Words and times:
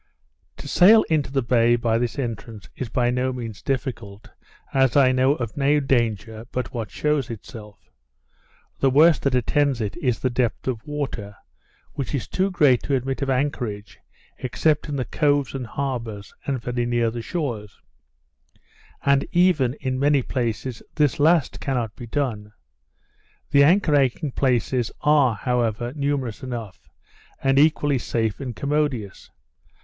To 0.57 0.67
sail 0.67 1.03
into 1.11 1.31
the 1.31 1.43
bay 1.43 1.75
by 1.75 1.99
this 1.99 2.17
entrance 2.17 2.67
is 2.75 2.89
by 2.89 3.11
no 3.11 3.31
means 3.31 3.61
difficult, 3.61 4.31
as 4.73 4.97
I 4.97 5.11
know 5.11 5.35
of 5.35 5.55
no 5.55 5.79
danger 5.79 6.47
but 6.51 6.73
what 6.73 6.89
shews 6.89 7.29
itself. 7.29 7.91
The 8.79 8.89
worst 8.89 9.21
that 9.21 9.35
attends 9.35 9.79
it, 9.79 9.95
is 9.97 10.17
the 10.17 10.31
depth 10.31 10.67
of 10.67 10.83
water, 10.87 11.35
which 11.93 12.15
is 12.15 12.27
too 12.27 12.49
great 12.49 12.81
to 12.81 12.95
admit 12.95 13.21
of 13.21 13.29
anchorage, 13.29 13.99
except 14.39 14.89
in 14.89 14.95
the 14.95 15.05
coves 15.05 15.53
and 15.53 15.67
harbours, 15.67 16.33
and 16.47 16.59
very 16.59 16.87
near 16.87 17.11
the 17.11 17.21
shores; 17.21 17.79
and 19.05 19.23
even, 19.31 19.75
in 19.75 19.99
many 19.99 20.23
places, 20.23 20.81
this 20.95 21.19
last 21.19 21.59
cannot 21.59 21.95
be 21.95 22.07
done. 22.07 22.53
The 23.51 23.63
anchoring 23.63 24.31
places 24.35 24.89
are, 25.01 25.35
however, 25.35 25.93
numerous 25.93 26.41
enough, 26.41 26.89
and 27.43 27.59
equally 27.59 27.99
safe 27.99 28.39
and 28.39 28.55
commodious. 28.55 29.29